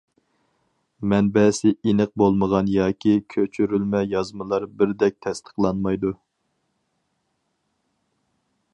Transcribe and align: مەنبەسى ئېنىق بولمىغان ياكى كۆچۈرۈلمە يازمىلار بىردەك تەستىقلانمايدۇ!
مەنبەسى 1.11 1.73
ئېنىق 1.89 2.13
بولمىغان 2.21 2.71
ياكى 2.77 3.13
كۆچۈرۈلمە 3.35 4.03
يازمىلار 4.15 4.67
بىردەك 4.81 5.21
تەستىقلانمايدۇ! 5.27 6.15